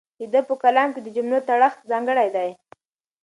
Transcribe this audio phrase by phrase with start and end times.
[0.19, 2.49] د ده په کلام کې د جملو تړښت ځانګړی دی.